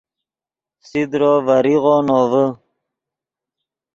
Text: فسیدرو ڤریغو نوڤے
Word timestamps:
فسیدرو 0.81 1.33
ڤریغو 1.47 1.95
نوڤے 2.07 2.45